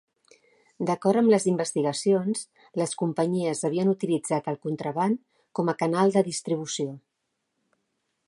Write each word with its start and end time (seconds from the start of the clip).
D'acord 0.89 1.19
amb 1.19 1.31
les 1.33 1.43
investigacions, 1.49 2.41
les 2.81 2.95
companyies 3.01 3.61
havien 3.69 3.93
utilitzat 3.93 4.49
el 4.53 4.57
contraban 4.65 5.13
com 5.59 5.69
a 5.69 5.75
canal 5.83 6.15
de 6.19 6.27
distribució. 6.31 6.97